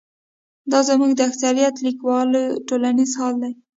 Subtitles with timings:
[0.71, 3.53] دا زموږ د اکثریت لیکوالو ټولیز حال دی.